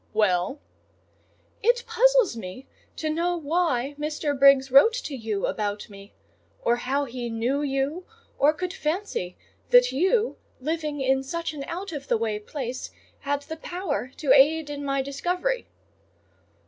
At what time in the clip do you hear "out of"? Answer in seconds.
11.67-12.07